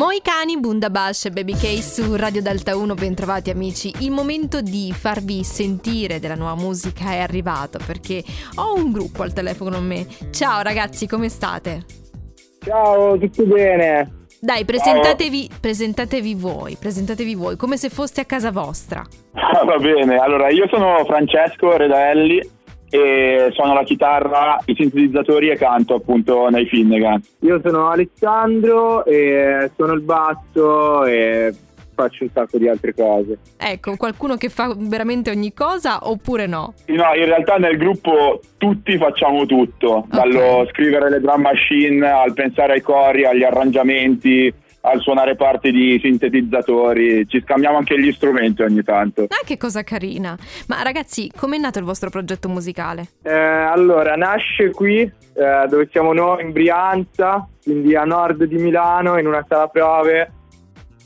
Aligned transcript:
Moicani, 0.00 0.58
Bundabash 0.58 1.26
e 1.26 1.30
Baby 1.30 1.52
K 1.52 1.82
su 1.82 2.16
Radio 2.16 2.40
Delta 2.40 2.74
1, 2.74 2.94
bentrovati 2.94 3.50
amici. 3.50 3.92
Il 3.98 4.12
momento 4.12 4.62
di 4.62 4.94
farvi 4.96 5.44
sentire 5.44 6.18
della 6.18 6.36
nuova 6.36 6.54
musica 6.54 7.10
è 7.10 7.18
arrivato 7.18 7.78
perché 7.84 8.24
ho 8.54 8.72
un 8.76 8.92
gruppo 8.92 9.24
al 9.24 9.34
telefono 9.34 9.76
con 9.76 9.86
me. 9.86 10.06
Ciao 10.30 10.62
ragazzi, 10.62 11.06
come 11.06 11.28
state? 11.28 11.84
Ciao, 12.64 13.18
tutto 13.18 13.44
bene? 13.44 14.26
Dai, 14.40 14.64
presentatevi, 14.64 15.50
presentatevi 15.60 16.34
voi, 16.34 16.78
presentatevi 16.80 17.34
voi, 17.34 17.56
come 17.56 17.76
se 17.76 17.90
foste 17.90 18.22
a 18.22 18.24
casa 18.24 18.50
vostra. 18.50 19.04
Ah, 19.34 19.64
va 19.66 19.76
bene, 19.76 20.16
allora 20.16 20.48
io 20.48 20.66
sono 20.68 21.04
Francesco 21.04 21.76
Redaelli 21.76 22.40
e 22.90 23.50
suono 23.52 23.74
la 23.74 23.84
chitarra, 23.84 24.58
i 24.66 24.74
sintetizzatori 24.74 25.48
e 25.48 25.56
canto 25.56 25.94
appunto 25.94 26.48
nei 26.48 26.66
Finnegan. 26.66 27.22
Io 27.40 27.60
sono 27.64 27.88
Alessandro 27.88 29.04
e 29.04 29.70
suono 29.76 29.92
il 29.92 30.00
basso 30.00 31.04
e 31.04 31.54
faccio 31.94 32.24
un 32.24 32.30
sacco 32.32 32.58
di 32.58 32.68
altre 32.68 32.94
cose. 32.94 33.38
Ecco, 33.58 33.96
qualcuno 33.96 34.36
che 34.36 34.48
fa 34.48 34.74
veramente 34.76 35.30
ogni 35.30 35.52
cosa 35.52 36.08
oppure 36.08 36.46
no? 36.46 36.74
No, 36.86 37.14
in 37.14 37.26
realtà 37.26 37.56
nel 37.56 37.76
gruppo 37.76 38.40
tutti 38.56 38.96
facciamo 38.96 39.44
tutto, 39.46 40.06
okay. 40.08 40.32
dallo 40.32 40.66
scrivere 40.70 41.10
le 41.10 41.20
drum 41.20 41.42
machine 41.42 42.06
al 42.08 42.32
pensare 42.32 42.74
ai 42.74 42.80
cori, 42.80 43.24
agli 43.24 43.44
arrangiamenti, 43.44 44.52
al 44.82 45.00
suonare 45.00 45.36
parte 45.36 45.70
di 45.70 45.98
sintetizzatori, 46.02 47.26
ci 47.28 47.40
scambiamo 47.42 47.76
anche 47.76 48.00
gli 48.00 48.12
strumenti 48.12 48.62
ogni 48.62 48.82
tanto. 48.82 49.24
Ah, 49.24 49.44
che 49.44 49.56
cosa 49.56 49.82
carina! 49.82 50.36
Ma 50.68 50.82
ragazzi, 50.82 51.30
com'è 51.34 51.58
nato 51.58 51.78
il 51.78 51.84
vostro 51.84 52.10
progetto 52.10 52.48
musicale? 52.48 53.08
Eh, 53.22 53.32
allora, 53.32 54.14
nasce 54.14 54.70
qui, 54.70 55.00
eh, 55.00 55.66
dove 55.68 55.88
siamo 55.90 56.12
noi, 56.12 56.42
in 56.42 56.52
Brianza, 56.52 57.46
quindi 57.62 57.94
a 57.94 58.04
nord 58.04 58.44
di 58.44 58.56
Milano, 58.56 59.18
in 59.18 59.26
una 59.26 59.44
sala 59.46 59.68
prove, 59.68 60.32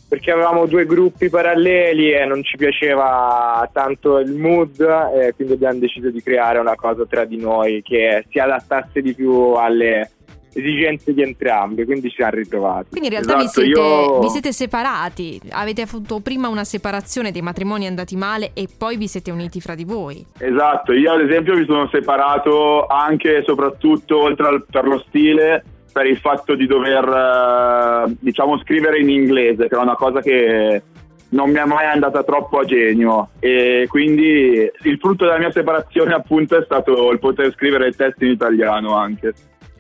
perché 0.09 0.31
avevamo 0.31 0.67
due 0.67 0.87
gruppi 0.87 1.29
paralleli 1.29 2.13
e 2.13 2.25
non 2.25 2.45
ci 2.45 2.57
piaceva 2.57 3.69
tanto 3.73 4.19
il 4.19 4.33
mood 4.33 4.79
e 4.81 5.33
quindi 5.35 5.55
abbiamo 5.55 5.81
deciso 5.81 6.11
di 6.11 6.23
creare 6.23 6.61
una 6.61 6.77
cosa 6.77 7.05
tra 7.07 7.25
di 7.25 7.37
noi 7.37 7.83
che 7.83 8.25
si 8.31 8.39
adattasse 8.39 9.01
di 9.01 9.13
più 9.13 9.55
alle 9.55 10.11
esigenze 10.55 11.13
di 11.13 11.23
entrambi, 11.23 11.85
quindi 11.85 12.09
ci 12.09 12.17
siamo 12.17 12.33
ritrovati. 12.33 12.91
Quindi 12.91 13.09
in 13.09 13.15
realtà 13.15 13.39
esatto, 13.39 13.61
vi, 13.61 13.67
siete, 13.67 13.81
io... 13.81 14.21
vi, 14.21 14.29
siete, 14.29 14.53
separati, 14.53 15.41
avete 15.51 15.83
avuto 15.83 16.21
prima 16.21 16.49
una 16.49 16.65
separazione 16.65 17.33
dei 17.33 17.43
matrimoni 17.43 17.87
andati 17.87 18.17
male 18.17 18.51
e 18.55 18.69
poi 18.77 18.97
vi 18.97 19.09
siete 19.09 19.31
uniti 19.31 19.61
fra 19.61 19.75
di 19.75 19.85
voi. 19.85 20.25
Esatto, 20.39 20.93
io 20.93 21.13
ad 21.13 21.21
esempio 21.21 21.57
mi 21.57 21.65
sono 21.65 21.89
separato 21.89 22.87
anche 22.87 23.39
e 23.39 23.43
soprattutto 23.45 24.21
oltre 24.21 24.47
al, 24.47 24.65
per 24.71 24.87
lo 24.87 25.03
stile 25.09 25.65
per 25.93 26.07
il 26.07 26.19
fatto 26.19 26.57
di 26.57 26.67
dover 26.67 28.09
eh, 28.09 28.17
diciamo 28.19 28.59
scrivere 28.59 28.99
in 28.99 29.09
inglese, 29.09 29.69
che 29.69 29.77
è 29.77 29.79
una 29.79 29.95
cosa 29.95 30.21
che 30.21 30.83
non 31.29 31.51
mi 31.51 31.59
è 31.59 31.65
mai 31.65 31.87
andata 31.87 32.23
troppo 32.23 32.59
a 32.59 32.65
genio 32.65 33.31
e 33.41 33.87
quindi 33.89 34.71
il 34.83 34.99
frutto 34.99 35.25
della 35.25 35.39
mia 35.39 35.51
separazione 35.51 36.15
appunto 36.15 36.57
è 36.57 36.65
stato 36.65 37.11
il 37.11 37.19
poter 37.19 37.53
scrivere 37.53 37.89
il 37.89 37.97
testo 37.97 38.25
in 38.25 38.31
italiano 38.31 38.95
anche. 38.95 39.33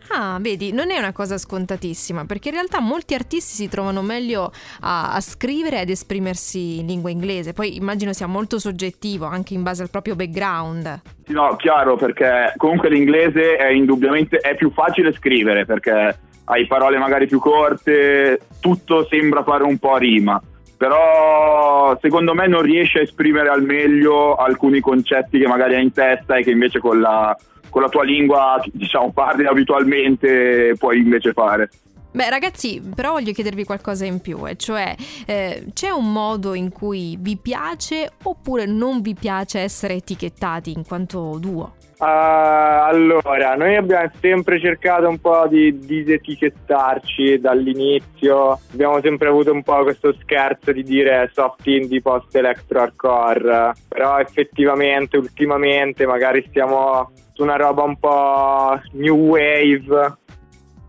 Ah, 0.08 0.38
vedi, 0.40 0.72
non 0.72 0.90
è 0.90 0.98
una 0.98 1.12
cosa 1.12 1.38
scontatissima, 1.38 2.24
perché 2.24 2.48
in 2.48 2.54
realtà 2.54 2.80
molti 2.80 3.14
artisti 3.14 3.54
si 3.54 3.68
trovano 3.68 4.02
meglio 4.02 4.52
a, 4.80 5.12
a 5.12 5.20
scrivere 5.20 5.80
ed 5.80 5.90
esprimersi 5.90 6.80
in 6.80 6.86
lingua 6.86 7.10
inglese. 7.10 7.52
Poi 7.52 7.76
immagino 7.76 8.12
sia 8.12 8.26
molto 8.26 8.58
soggettivo 8.58 9.24
anche 9.24 9.54
in 9.54 9.62
base 9.62 9.82
al 9.82 9.90
proprio 9.90 10.14
background. 10.14 11.02
No, 11.28 11.56
chiaro, 11.56 11.96
perché 11.96 12.52
comunque 12.56 12.90
l'inglese 12.90 13.56
è 13.56 13.70
indubbiamente 13.70 14.36
è 14.36 14.54
più 14.54 14.70
facile 14.70 15.12
scrivere 15.14 15.64
perché 15.64 16.18
hai 16.44 16.66
parole 16.66 16.98
magari 16.98 17.26
più 17.26 17.38
corte, 17.38 18.40
tutto 18.60 19.06
sembra 19.08 19.42
fare 19.42 19.64
un 19.64 19.78
po' 19.78 19.94
a 19.94 19.98
rima. 19.98 20.40
Però 20.76 21.96
secondo 22.00 22.34
me 22.34 22.46
non 22.46 22.60
riesce 22.60 22.98
a 22.98 23.02
esprimere 23.02 23.48
al 23.48 23.62
meglio 23.62 24.34
alcuni 24.34 24.80
concetti 24.80 25.38
che 25.38 25.46
magari 25.46 25.76
hai 25.76 25.82
in 25.84 25.92
testa 25.92 26.36
e 26.36 26.42
che 26.42 26.50
invece 26.50 26.78
con 26.78 27.00
la 27.00 27.34
con 27.74 27.82
la 27.82 27.88
tua 27.88 28.04
lingua, 28.04 28.62
diciamo, 28.70 29.10
parli 29.10 29.46
abitualmente, 29.46 30.76
puoi 30.78 31.00
invece 31.00 31.32
fare. 31.32 31.68
Beh 32.14 32.30
ragazzi, 32.30 32.80
però 32.94 33.10
voglio 33.10 33.32
chiedervi 33.32 33.64
qualcosa 33.64 34.04
in 34.04 34.20
più, 34.20 34.46
e 34.46 34.54
cioè 34.54 34.94
eh, 35.26 35.64
c'è 35.72 35.90
un 35.90 36.12
modo 36.12 36.54
in 36.54 36.70
cui 36.70 37.16
vi 37.18 37.36
piace 37.36 38.08
oppure 38.22 38.66
non 38.66 39.00
vi 39.00 39.14
piace 39.14 39.58
essere 39.58 39.94
etichettati 39.94 40.70
in 40.70 40.84
quanto 40.86 41.38
duo? 41.40 41.74
Uh, 41.98 42.04
allora, 42.06 43.56
noi 43.56 43.74
abbiamo 43.74 44.08
sempre 44.20 44.60
cercato 44.60 45.08
un 45.08 45.18
po' 45.18 45.48
di 45.48 45.76
disetichettarci 45.76 47.40
dall'inizio, 47.40 48.60
abbiamo 48.72 49.00
sempre 49.00 49.28
avuto 49.28 49.50
un 49.50 49.64
po' 49.64 49.82
questo 49.82 50.14
scherzo 50.20 50.70
di 50.70 50.84
dire 50.84 51.30
soft 51.32 51.66
indie 51.66 52.00
post 52.00 52.32
electro 52.36 52.80
hardcore, 52.80 53.72
però 53.88 54.18
effettivamente 54.18 55.16
ultimamente 55.16 56.06
magari 56.06 56.44
stiamo 56.48 57.10
su 57.32 57.42
una 57.42 57.56
roba 57.56 57.82
un 57.82 57.96
po' 57.98 58.80
new 58.92 59.16
wave, 59.16 60.18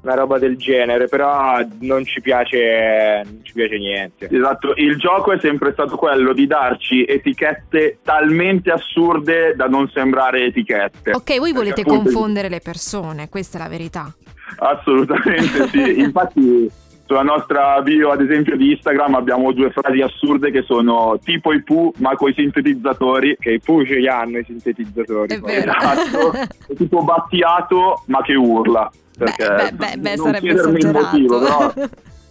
una 0.05 0.15
roba 0.15 0.37
del 0.37 0.55
genere, 0.55 1.07
però 1.07 1.57
non 1.79 2.05
ci 2.05 2.21
piace, 2.21 3.21
non 3.25 3.39
ci 3.41 3.53
piace 3.53 3.77
niente. 3.77 4.29
Esatto, 4.31 4.73
il 4.75 4.97
gioco 4.97 5.33
è 5.33 5.39
sempre 5.39 5.71
stato 5.71 5.97
quello 5.97 6.31
di 6.33 6.45
darci 6.45 7.05
etichette 7.05 7.99
talmente 8.03 8.71
assurde 8.71 9.55
da 9.55 9.65
non 9.65 9.89
sembrare 9.89 10.45
etichette. 10.45 11.11
Ok, 11.11 11.37
voi 11.39 11.51
volete 11.51 11.83
confondere 11.83 12.49
le 12.49 12.59
persone, 12.59 13.29
questa 13.29 13.57
è 13.57 13.61
la 13.61 13.67
verità. 13.67 14.13
Assolutamente 14.57 15.67
sì, 15.69 15.99
infatti 15.99 16.69
sulla 17.07 17.21
nostra 17.21 17.81
bio, 17.81 18.09
ad 18.09 18.21
esempio, 18.21 18.57
di 18.57 18.71
Instagram 18.71 19.13
abbiamo 19.15 19.51
due 19.51 19.69
frasi 19.69 20.01
assurde 20.01 20.49
che 20.49 20.63
sono 20.63 21.19
tipo 21.23 21.53
i 21.53 21.61
Pooh, 21.61 21.93
ma 21.97 22.15
con 22.15 22.29
i 22.29 22.33
sintetizzatori. 22.33 23.37
Che 23.39 23.51
i 23.51 23.59
Pooh 23.59 23.85
ce 23.85 23.95
li 23.95 24.07
hanno 24.07 24.39
i 24.39 24.43
sintetizzatori. 24.43 25.35
È 25.35 25.39
vero. 25.39 25.71
Esatto. 25.71 26.31
tipo 26.75 27.03
Battiato, 27.03 28.03
ma 28.07 28.23
che 28.23 28.33
urla. 28.33 28.89
Perché 29.17 29.47
beh, 29.47 29.71
beh, 29.71 29.97
beh, 29.97 30.17
sarebbe 30.17 30.51
esagerato. 30.51 31.07
Motivo, 31.07 31.39
però 31.39 31.73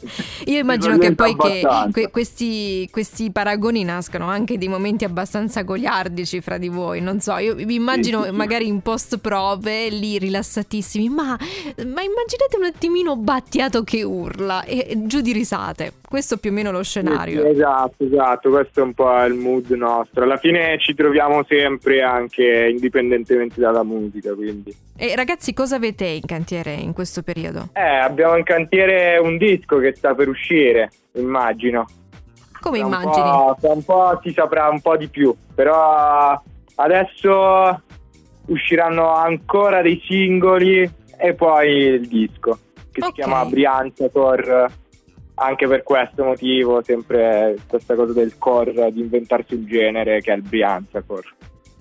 Io 0.47 0.59
immagino 0.59 0.99
che 0.99 1.15
poi 1.15 1.35
che 1.37 1.63
que- 1.91 2.11
questi, 2.11 2.89
questi, 2.91 3.31
paragoni 3.31 3.85
nascano 3.85 4.27
anche 4.27 4.59
di 4.59 4.69
momenti 4.69 5.05
abbastanza 5.05 5.63
goliardici 5.63 6.41
fra 6.41 6.59
di 6.59 6.69
voi, 6.69 7.01
non 7.01 7.21
so, 7.21 7.37
io 7.39 7.55
vi 7.55 7.75
immagino 7.75 8.23
sì, 8.23 8.29
sì. 8.29 8.35
magari 8.35 8.67
in 8.67 8.81
post 8.81 9.19
prove 9.19 9.89
lì 9.89 10.19
rilassatissimi, 10.19 11.09
ma, 11.09 11.37
ma, 11.37 12.03
immaginate 12.03 12.57
un 12.57 12.65
attimino 12.65 13.17
Battiato 13.17 13.83
che 13.83 14.03
urla 14.03 14.65
e, 14.65 14.87
e 14.91 15.07
giù 15.07 15.21
di 15.21 15.33
risate, 15.33 15.93
questo 16.07 16.35
è 16.35 16.39
più 16.39 16.51
o 16.51 16.53
meno 16.53 16.71
lo 16.71 16.83
scenario. 16.83 17.43
Sì, 17.43 17.49
esatto, 17.49 18.05
esatto, 18.05 18.51
questo 18.51 18.81
è 18.81 18.83
un 18.83 18.93
po' 18.93 19.25
il 19.25 19.35
mood 19.35 19.71
nostro, 19.71 20.25
alla 20.25 20.37
fine 20.37 20.79
ci 20.79 20.95
troviamo 20.95 21.45
sempre 21.49 22.03
anche 22.03 22.69
indipendentemente 22.71 23.61
dalla 23.61 23.83
musica, 23.83 24.35
quindi. 24.35 24.84
E 24.97 25.17
ragazzi 25.17 25.53
cosa 25.53 25.77
avete 25.77 26.05
in 26.05 26.25
cantiere 26.25 26.73
in 26.75 26.93
questo 26.93 27.23
periodo? 27.23 27.71
Eh, 27.73 27.81
abbiamo 27.81 28.37
in 28.37 28.45
cantiere 28.45 29.19
un 29.19 29.37
disco 29.37 29.79
che 29.79 29.93
sta 29.95 30.15
per 30.15 30.29
uscire, 30.29 30.91
immagino. 31.13 31.85
Come 32.61 32.79
tra 32.79 32.87
immagini? 32.87 33.29
Un 33.29 33.55
tra 33.61 33.73
un 33.73 33.85
po' 33.85 34.21
si 34.23 34.33
saprà 34.33 34.69
un 34.69 34.81
po' 34.81 34.97
di 34.97 35.09
più, 35.09 35.35
però 35.55 36.41
adesso 36.77 37.83
usciranno 38.47 39.13
ancora 39.15 39.83
dei 39.83 40.01
singoli 40.07 40.89
e 41.17 41.35
poi 41.35 41.71
il 41.71 42.09
disco 42.09 42.59
che 42.93 43.01
okay. 43.01 43.09
si 43.09 43.13
chiama 43.13 43.45
Brianza 43.47 44.09
Core 44.11 44.83
anche 45.37 45.67
per 45.67 45.83
questo 45.83 46.23
motivo 46.23 46.83
sempre 46.83 47.57
questa 47.67 47.95
cosa 47.95 48.13
del 48.13 48.39
core 48.39 48.93
di 48.93 49.01
inventarsi 49.01 49.55
il 49.55 49.67
genere 49.67 50.21
che 50.21 50.33
è 50.33 50.37
il 50.37 50.43
Brianza 50.43 51.03
Core 51.03 51.29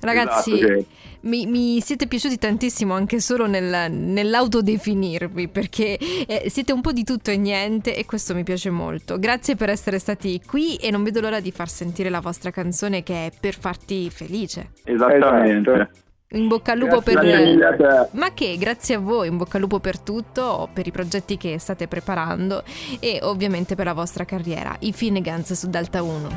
Ragazzi, 0.05 0.59
esatto, 0.59 0.85
mi, 1.21 1.45
mi, 1.45 1.79
siete 1.81 2.07
piaciuti 2.07 2.37
tantissimo 2.37 2.93
anche 2.93 3.19
solo 3.19 3.47
nel, 3.47 3.91
nell'autodefinirvi 3.91 5.47
perché 5.47 5.97
eh, 5.97 6.49
siete 6.49 6.73
un 6.73 6.81
po' 6.81 6.91
di 6.91 7.03
tutto 7.03 7.31
e 7.31 7.37
niente 7.37 7.95
e 7.95 8.05
questo 8.05 8.33
mi 8.33 8.43
piace 8.43 8.69
molto. 8.69 9.17
Grazie 9.19 9.55
per 9.55 9.69
essere 9.69 9.99
stati 9.99 10.41
qui 10.45 10.75
e 10.75 10.91
non 10.91 11.03
vedo 11.03 11.21
l'ora 11.21 11.39
di 11.39 11.51
far 11.51 11.69
sentire 11.69 12.09
la 12.09 12.19
vostra 12.19 12.51
canzone 12.51 13.03
che 13.03 13.27
è 13.27 13.31
per 13.39 13.57
farti 13.57 14.09
felice. 14.09 14.71
Esattamente. 14.83 15.71
Esatto. 15.71 16.01
In 16.33 16.47
bocca 16.47 16.71
al 16.71 16.79
lupo 16.79 16.99
grazie 16.99 17.75
per... 17.77 18.09
Ma 18.13 18.33
che, 18.33 18.57
grazie 18.57 18.95
a 18.95 18.99
voi, 18.99 19.27
in 19.27 19.37
bocca 19.37 19.57
al 19.57 19.61
lupo 19.61 19.79
per 19.79 19.99
tutto, 19.99 20.67
per 20.73 20.87
i 20.87 20.91
progetti 20.91 21.37
che 21.37 21.59
state 21.59 21.87
preparando 21.87 22.63
e 22.99 23.19
ovviamente 23.21 23.75
per 23.75 23.85
la 23.85 23.93
vostra 23.93 24.25
carriera. 24.25 24.75
I 24.79 24.93
Finnegans 24.93 25.53
su 25.53 25.69
Delta 25.69 26.01
1. 26.01 26.29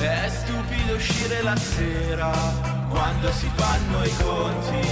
È 0.00 0.28
stupido 0.28 0.94
uscire 0.94 1.42
la 1.42 1.56
sera 1.56 2.75
quando 2.88 3.30
si 3.32 3.50
fanno 3.54 4.04
i 4.04 4.12
conti. 4.16 4.88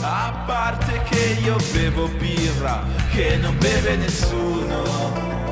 A 0.00 0.42
parte 0.46 1.02
che 1.08 1.38
io 1.42 1.56
bevo 1.72 2.08
birra 2.08 2.84
che 3.10 3.36
non 3.36 3.56
beve 3.58 3.96
nessuno. 3.96 5.43